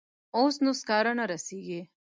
اوس 0.37 0.55
نو 0.63 0.71
سکاره 0.79 1.11
نه 1.19 1.25
رسیږي. 1.31 1.81